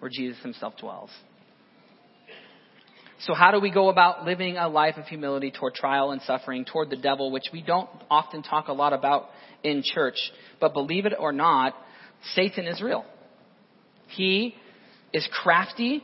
[0.00, 1.10] where Jesus himself dwells.
[3.26, 6.64] So how do we go about living a life of humility toward trial and suffering,
[6.64, 9.26] toward the devil, which we don't often talk a lot about
[9.62, 10.16] in church,
[10.58, 11.74] but believe it or not,
[12.34, 13.04] Satan is real.
[14.08, 14.54] He
[15.12, 16.02] is crafty.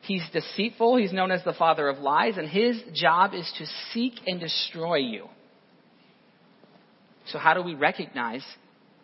[0.00, 0.96] He's deceitful.
[0.96, 4.96] He's known as the father of lies, and his job is to seek and destroy
[4.96, 5.28] you.
[7.26, 8.44] So how do we recognize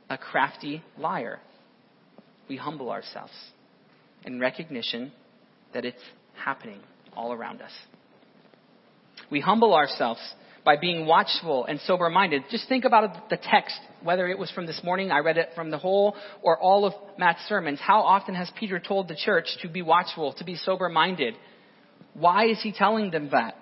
[0.08, 1.38] a crafty liar?
[2.48, 3.32] We humble ourselves
[4.24, 5.12] in recognition
[5.74, 6.02] that it's
[6.34, 6.80] happening
[7.16, 7.72] all around us.
[9.30, 10.20] We humble ourselves
[10.64, 12.42] by being watchful and sober minded.
[12.50, 15.70] Just think about the text, whether it was from this morning, I read it from
[15.70, 17.78] the whole, or all of Matt's sermons.
[17.80, 21.34] How often has Peter told the church to be watchful, to be sober minded?
[22.14, 23.56] Why is he telling them that?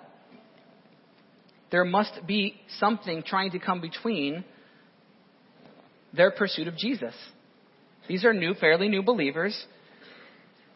[1.71, 4.43] There must be something trying to come between
[6.13, 7.13] their pursuit of Jesus.
[8.07, 9.65] These are new, fairly new believers,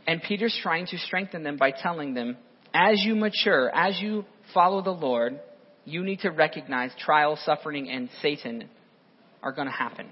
[0.05, 2.37] and Peter's trying to strengthen them by telling them
[2.73, 5.39] as you mature, as you follow the Lord,
[5.85, 8.69] you need to recognize trial, suffering, and Satan
[9.41, 10.07] are going to happen.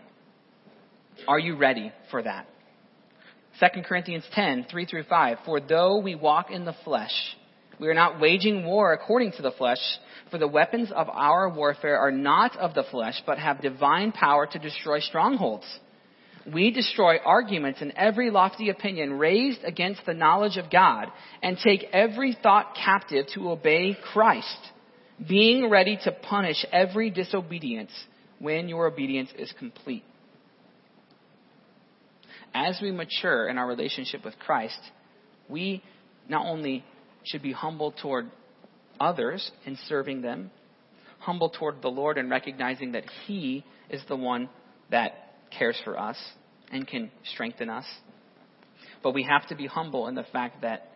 [1.27, 2.47] Are you ready for that?
[3.59, 5.37] 2 Corinthians 10, 3 through 5.
[5.45, 7.11] For though we walk in the flesh,
[7.79, 9.79] we are not waging war according to the flesh,
[10.29, 14.45] for the weapons of our warfare are not of the flesh, but have divine power
[14.45, 15.65] to destroy strongholds
[16.51, 21.07] we destroy arguments and every lofty opinion raised against the knowledge of God
[21.41, 24.57] and take every thought captive to obey Christ,
[25.27, 27.91] being ready to punish every disobedience
[28.39, 30.03] when your obedience is complete.
[32.53, 34.79] As we mature in our relationship with Christ,
[35.47, 35.83] we
[36.27, 36.83] not only
[37.23, 38.29] should be humble toward
[38.99, 40.51] others in serving them,
[41.19, 44.49] humble toward the Lord and recognizing that He is the one
[44.89, 46.17] that cares for us
[46.71, 47.85] and can strengthen us.
[49.03, 50.89] But we have to be humble in the fact that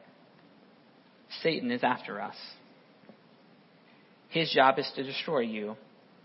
[1.41, 2.35] Satan is after us.
[4.29, 5.75] His job is to destroy you,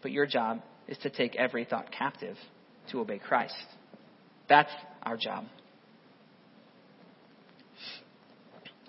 [0.02, 2.36] but your job is to take every thought captive
[2.90, 3.54] to obey Christ.
[4.48, 4.72] That's
[5.02, 5.44] our job.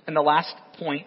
[0.07, 1.05] And the last point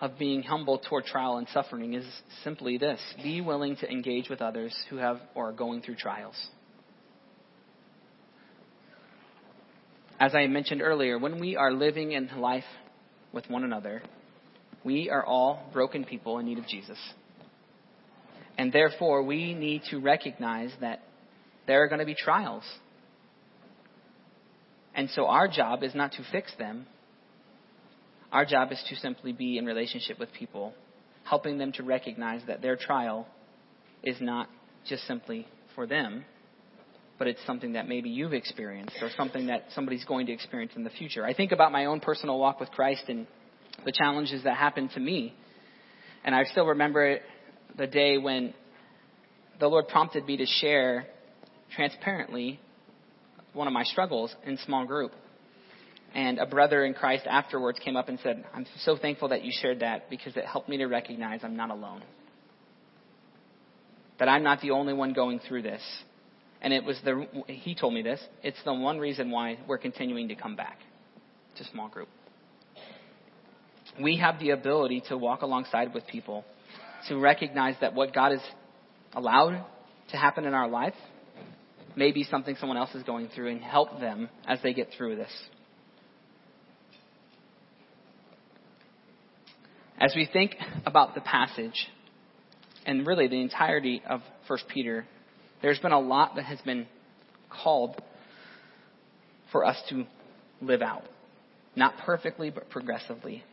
[0.00, 2.06] of being humble toward trial and suffering is
[2.42, 6.36] simply this be willing to engage with others who have or are going through trials.
[10.18, 12.64] As I mentioned earlier, when we are living in life
[13.32, 14.02] with one another,
[14.84, 16.98] we are all broken people in need of Jesus.
[18.58, 21.00] And therefore, we need to recognize that
[21.66, 22.64] there are going to be trials.
[24.94, 26.86] And so our job is not to fix them.
[28.32, 30.72] Our job is to simply be in relationship with people,
[31.24, 33.26] helping them to recognize that their trial
[34.02, 34.48] is not
[34.88, 36.24] just simply for them,
[37.18, 40.84] but it's something that maybe you've experienced or something that somebody's going to experience in
[40.84, 41.24] the future.
[41.24, 43.26] I think about my own personal walk with Christ and
[43.84, 45.34] the challenges that happened to me.
[46.24, 47.18] And I still remember
[47.76, 48.54] the day when
[49.58, 51.06] the Lord prompted me to share
[51.74, 52.60] transparently
[53.52, 55.12] one of my struggles in small group.
[56.14, 59.52] And a brother in Christ afterwards came up and said, I'm so thankful that you
[59.52, 62.02] shared that because it helped me to recognize I'm not alone.
[64.18, 65.82] That I'm not the only one going through this.
[66.60, 70.28] And it was the, he told me this, it's the one reason why we're continuing
[70.28, 70.78] to come back
[71.56, 72.08] to small group.
[74.02, 76.44] We have the ability to walk alongside with people,
[77.08, 78.42] to recognize that what God has
[79.14, 79.64] allowed
[80.10, 80.94] to happen in our life
[81.96, 85.16] may be something someone else is going through and help them as they get through
[85.16, 85.30] this.
[90.00, 91.88] As we think about the passage
[92.86, 95.06] and really the entirety of 1 Peter
[95.62, 96.86] there's been a lot that has been
[97.50, 98.00] called
[99.52, 100.06] for us to
[100.62, 101.04] live out.
[101.76, 103.44] Not perfectly, but progressively.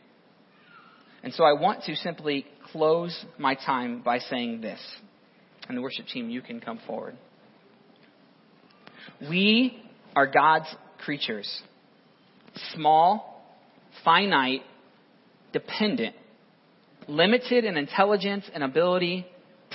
[1.22, 4.80] And so I want to simply close my time by saying this.
[5.68, 7.16] And the worship team, you can come forward.
[9.28, 9.82] We
[10.16, 11.62] are God's creatures.
[12.74, 13.44] Small,
[14.04, 14.62] finite,
[15.52, 16.14] dependent,
[17.08, 19.26] limited in intelligence and ability,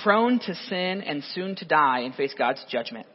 [0.02, 3.06] prone to sin and soon to die and face God's judgment.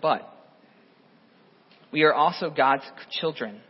[0.00, 0.28] But
[1.92, 3.60] we are also God's children,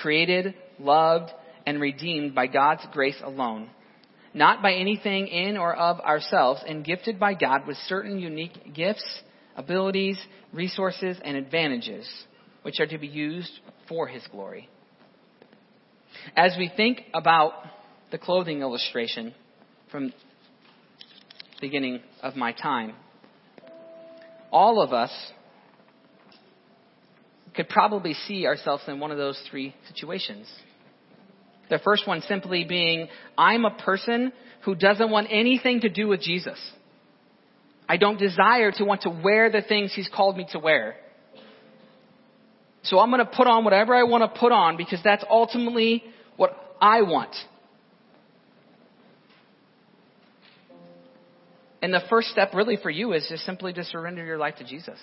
[0.00, 1.30] created, loved,
[1.66, 3.70] and redeemed by God's grace alone,
[4.34, 9.04] not by anything in or of ourselves, and gifted by God with certain unique gifts,
[9.56, 10.18] abilities,
[10.52, 12.08] resources, and advantages,
[12.62, 13.52] which are to be used
[13.88, 14.68] for His glory.
[16.36, 17.52] As we think about
[18.10, 19.34] the clothing illustration
[19.90, 20.12] from
[21.60, 22.94] beginning of my time.
[24.50, 25.10] All of us
[27.54, 30.46] could probably see ourselves in one of those three situations.
[31.70, 34.32] The first one simply being, I'm a person
[34.64, 36.58] who doesn't want anything to do with Jesus.
[37.88, 40.96] I don't desire to want to wear the things He's called me to wear.
[42.86, 46.04] So I'm going to put on whatever I want to put on because that's ultimately
[46.36, 47.34] what I want.
[51.82, 54.64] And the first step really for you is just simply to surrender your life to
[54.64, 54.98] Jesus.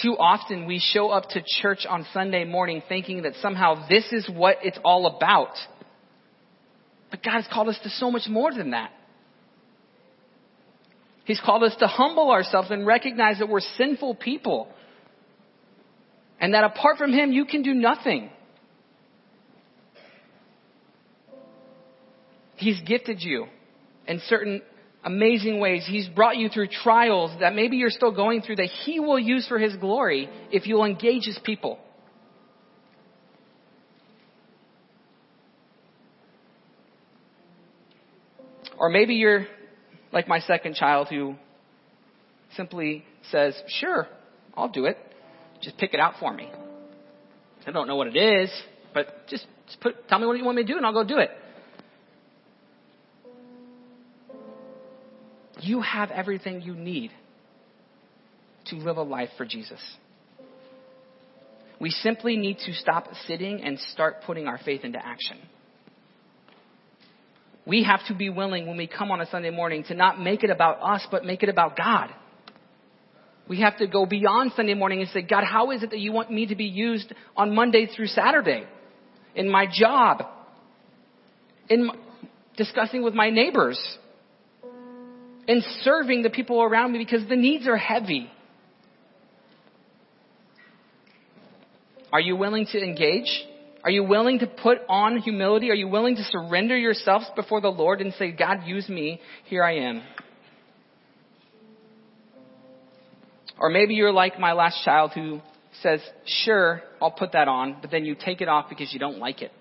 [0.00, 4.28] Too often we show up to church on Sunday morning thinking that somehow this is
[4.32, 5.54] what it's all about.
[7.10, 8.90] But God has called us to so much more than that.
[11.24, 14.68] He's called us to humble ourselves and recognize that we're sinful people.
[16.42, 18.28] And that apart from Him, you can do nothing.
[22.56, 23.46] He's gifted you
[24.08, 24.60] in certain
[25.04, 25.86] amazing ways.
[25.88, 29.46] He's brought you through trials that maybe you're still going through that He will use
[29.46, 31.78] for His glory if you'll engage His people.
[38.76, 39.46] Or maybe you're
[40.12, 41.36] like my second child who
[42.56, 44.08] simply says, Sure,
[44.56, 44.98] I'll do it.
[45.62, 46.50] Just pick it out for me.
[47.66, 48.50] I don't know what it is,
[48.92, 51.04] but just, just put, tell me what you want me to do and I'll go
[51.04, 51.30] do it.
[55.60, 57.12] You have everything you need
[58.66, 59.80] to live a life for Jesus.
[61.80, 65.38] We simply need to stop sitting and start putting our faith into action.
[67.64, 70.42] We have to be willing when we come on a Sunday morning to not make
[70.42, 72.10] it about us, but make it about God.
[73.52, 76.10] We have to go beyond Sunday morning and say, God, how is it that you
[76.10, 78.64] want me to be used on Monday through Saturday?
[79.34, 80.22] In my job?
[81.68, 81.94] In my,
[82.56, 83.78] discussing with my neighbors?
[85.46, 88.30] In serving the people around me because the needs are heavy.
[92.10, 93.44] Are you willing to engage?
[93.84, 95.70] Are you willing to put on humility?
[95.70, 99.20] Are you willing to surrender yourselves before the Lord and say, God, use me.
[99.44, 100.02] Here I am.
[103.58, 105.40] Or maybe you're like my last child who
[105.82, 109.18] says, sure, I'll put that on, but then you take it off because you don't
[109.18, 109.52] like it.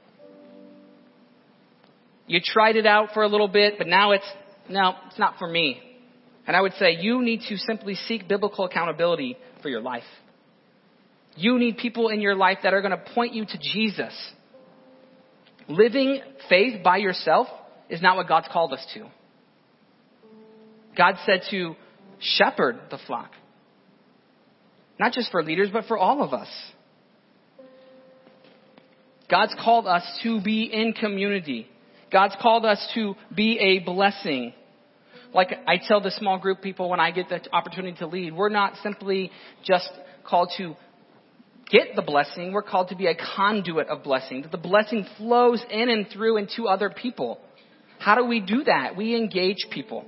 [2.28, 4.26] You tried it out for a little bit, but now it's,
[4.70, 5.82] no, it's not for me.
[6.48, 10.04] And I would say you need to simply seek biblical accountability for your life.
[11.36, 14.14] You need people in your life that are going to point you to Jesus.
[15.68, 17.48] Living faith by yourself
[17.90, 19.08] is not what God's called us to.
[20.98, 21.76] God said to
[22.20, 23.32] shepherd the flock.
[25.00, 26.50] Not just for leaders, but for all of us.
[29.30, 31.68] God's called us to be in community.
[32.12, 34.54] God's called us to be a blessing.
[35.34, 38.50] Like I tell the small group people when I get the opportunity to lead, we're
[38.50, 39.32] not simply
[39.64, 39.90] just
[40.26, 40.76] called to
[41.70, 44.42] get the blessing, we're called to be a conduit of blessing.
[44.42, 47.40] That the blessing flows in and through and to other people.
[48.00, 48.98] How do we do that?
[48.98, 50.06] We engage people.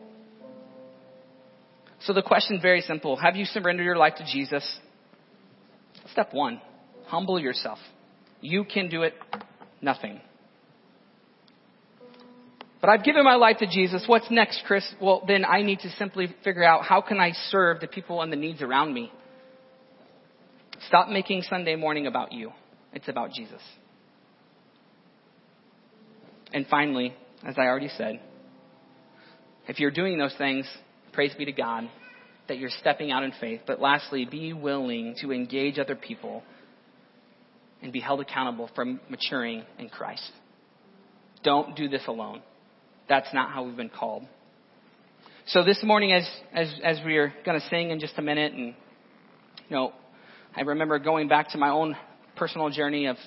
[2.03, 3.15] So the question very simple.
[3.15, 4.79] Have you surrendered your life to Jesus?
[6.11, 6.61] Step one,
[7.05, 7.79] humble yourself.
[8.41, 9.13] You can do it,
[9.81, 10.19] nothing.
[12.81, 14.03] But I've given my life to Jesus.
[14.05, 14.83] What's next, Chris?
[15.01, 18.29] Well, then I need to simply figure out how can I serve the people and
[18.29, 19.09] the needs around me.
[20.87, 22.51] Stop making Sunday morning about you.
[22.91, 23.61] It's about Jesus.
[26.51, 27.15] And finally,
[27.47, 28.19] as I already said,
[29.69, 30.67] if you're doing those things,
[31.13, 31.89] praise be to God
[32.47, 33.61] that you're stepping out in faith.
[33.65, 36.43] But lastly, be willing to engage other people
[37.81, 40.31] and be held accountable for maturing in Christ.
[41.43, 42.41] Don't do this alone.
[43.09, 44.23] That's not how we've been called.
[45.47, 48.67] So this morning, as as as we're going to sing in just a minute, and
[48.67, 49.93] you know,
[50.55, 51.97] I remember going back to my own
[52.37, 53.17] personal journey of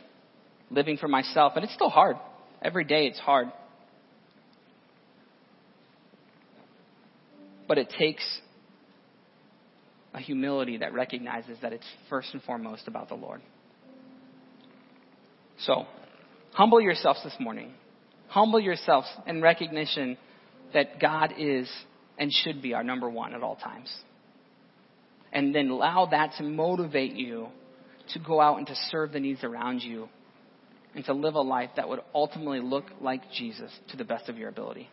[0.70, 2.16] living for myself, and it's still hard.
[2.62, 3.48] Every day, it's hard.
[7.68, 8.24] But it takes
[10.14, 13.42] a humility that recognizes that it's first and foremost about the Lord.
[15.58, 15.86] So,
[16.52, 17.72] humble yourselves this morning.
[18.28, 20.16] Humble yourselves in recognition
[20.74, 21.70] that God is
[22.18, 23.94] and should be our number one at all times.
[25.32, 27.48] And then allow that to motivate you
[28.14, 30.08] to go out and to serve the needs around you
[30.94, 34.38] and to live a life that would ultimately look like Jesus to the best of
[34.38, 34.88] your ability.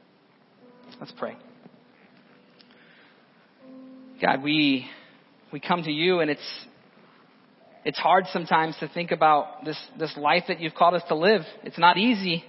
[0.99, 1.37] Let's pray.
[4.23, 4.87] God, we
[5.51, 6.65] we come to you and it's
[7.83, 11.41] it's hard sometimes to think about this this life that you've called us to live.
[11.63, 12.43] It's not easy.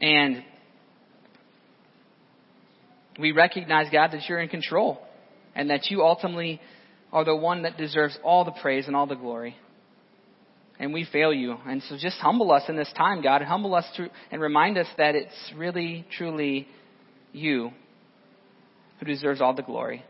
[0.00, 0.42] And
[3.20, 4.98] We recognize, God, that you're in control
[5.54, 6.60] and that you ultimately
[7.12, 9.56] are the one that deserves all the praise and all the glory.
[10.78, 11.56] And we fail you.
[11.66, 13.42] And so just humble us in this time, God.
[13.42, 13.84] Humble us
[14.30, 16.66] and remind us that it's really, truly
[17.32, 17.72] you
[19.00, 20.04] who deserves all the glory.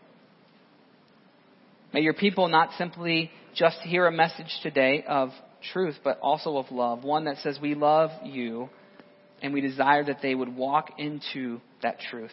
[1.94, 5.30] May your people not simply just hear a message today of
[5.72, 7.04] truth, but also of love.
[7.04, 8.68] One that says, We love you,
[9.42, 12.32] and we desire that they would walk into that truth.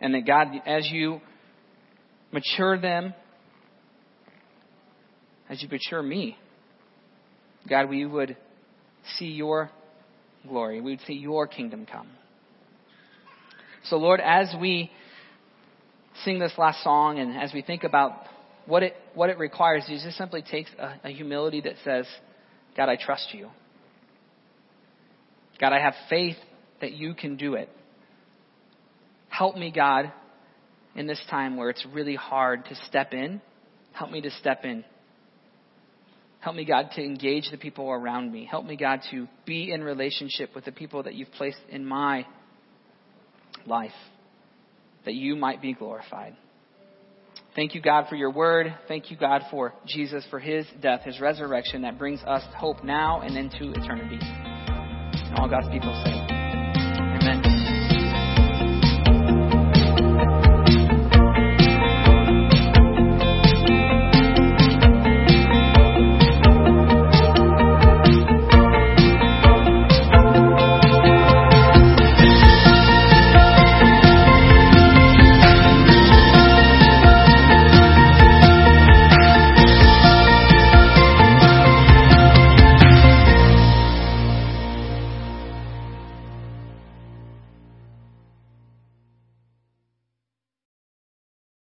[0.00, 1.20] And that God, as you
[2.32, 3.14] mature them,
[5.48, 6.36] as you mature me,
[7.68, 8.36] God, we would
[9.16, 9.70] see your
[10.48, 10.80] glory.
[10.80, 12.08] We would see your kingdom come.
[13.84, 14.90] So, Lord, as we
[16.24, 18.12] sing this last song and as we think about
[18.66, 22.06] what it, what it requires, it just simply takes a, a humility that says,
[22.76, 23.48] God, I trust you.
[25.60, 26.36] God, I have faith
[26.80, 27.68] that you can do it.
[29.28, 30.12] Help me, God,
[30.94, 33.40] in this time where it's really hard to step in.
[33.92, 34.84] Help me to step in.
[36.40, 38.44] Help me, God, to engage the people around me.
[38.44, 42.26] Help me, God, to be in relationship with the people that you've placed in my
[43.66, 43.90] life,
[45.04, 46.36] that you might be glorified.
[47.54, 48.74] Thank you, God, for your word.
[48.88, 53.20] Thank you, God, for Jesus, for his death, his resurrection that brings us hope now
[53.20, 54.18] and into eternity.
[54.20, 56.21] And all God's people say,